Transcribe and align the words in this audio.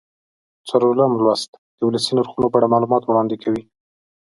څلورم 0.69 1.11
لوست 1.25 1.51
د 1.77 1.79
ولسي 1.87 2.11
نرخونو 2.17 2.47
په 2.51 2.57
اړه 2.59 2.71
معلومات 2.73 3.03
وړاندې 3.05 3.35
کوي. 3.43 3.63